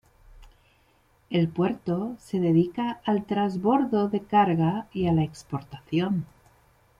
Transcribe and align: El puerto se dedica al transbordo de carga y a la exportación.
El 1.29 1.47
puerto 1.47 2.15
se 2.17 2.39
dedica 2.39 3.01
al 3.05 3.23
transbordo 3.25 4.09
de 4.09 4.23
carga 4.23 4.87
y 4.93 5.05
a 5.05 5.13
la 5.13 5.21
exportación. 5.21 6.25